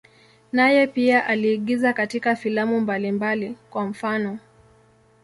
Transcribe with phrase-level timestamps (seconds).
[0.51, 4.39] Naye pia aliigiza katika filamu mbalimbali, kwa mfano.